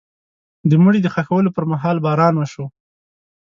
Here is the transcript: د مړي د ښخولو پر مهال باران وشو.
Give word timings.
د 0.69 0.71
مړي 0.83 0.99
د 1.03 1.07
ښخولو 1.13 1.53
پر 1.55 1.63
مهال 1.71 1.97
باران 2.05 2.33
وشو. 2.37 2.65